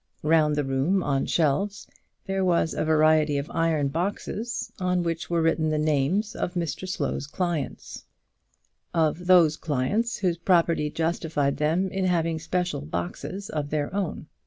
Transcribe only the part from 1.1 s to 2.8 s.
shelves, there was